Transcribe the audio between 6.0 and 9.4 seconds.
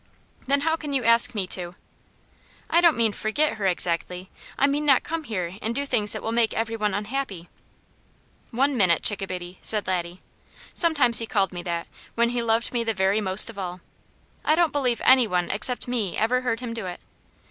that will make every one unhappy." "One minute, Chick a